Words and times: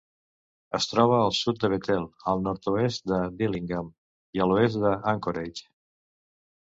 Es 0.77 0.87
troba 0.91 1.17
al 1.25 1.33
sud 1.39 1.59
de 1.65 1.69
Bethel, 1.73 2.07
al 2.33 2.41
nord-oest 2.47 3.05
de 3.11 3.19
Dillingham 3.43 3.93
i 4.39 4.43
a 4.43 4.49
l'oest 4.53 4.81
d'Anchorage. 4.87 5.69